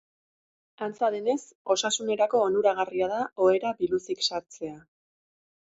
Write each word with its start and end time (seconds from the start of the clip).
Antza 0.85 1.09
denez, 1.15 1.35
osasunerako 1.75 2.41
onuragarria 2.49 3.13
da 3.15 3.23
ohera 3.49 3.77
biluzik 3.83 4.29
sartzea. 4.31 4.79